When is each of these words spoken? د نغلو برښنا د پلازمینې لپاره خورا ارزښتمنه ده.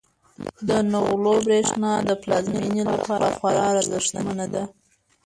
د 0.67 0.69
نغلو 0.91 1.33
برښنا 1.47 1.93
د 2.09 2.11
پلازمینې 2.23 2.83
لپاره 2.93 3.27
خورا 3.37 3.65
ارزښتمنه 3.73 4.45
ده. 4.53 4.63